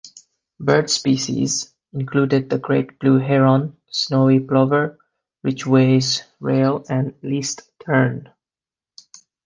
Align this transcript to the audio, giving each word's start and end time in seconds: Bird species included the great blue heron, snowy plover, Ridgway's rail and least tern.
Bird 0.59 0.89
species 0.89 1.75
included 1.93 2.49
the 2.49 2.57
great 2.57 2.97
blue 2.97 3.19
heron, 3.19 3.77
snowy 3.91 4.39
plover, 4.39 4.97
Ridgway's 5.43 6.23
rail 6.39 6.83
and 6.89 7.13
least 7.21 7.69
tern. 7.79 8.31